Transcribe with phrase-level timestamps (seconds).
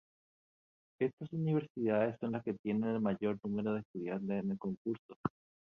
[0.99, 5.15] Estas universidades son las que tienen el mayor número de estudiantes en el concurso.